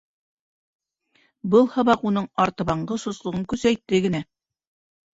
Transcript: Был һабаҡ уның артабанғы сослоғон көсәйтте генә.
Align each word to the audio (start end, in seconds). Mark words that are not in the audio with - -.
Был 1.53 1.69
һабаҡ 1.77 2.09
уның 2.13 2.27
артабанғы 2.47 3.01
сослоғон 3.07 3.49
көсәйтте 3.55 4.05
генә. 4.11 4.27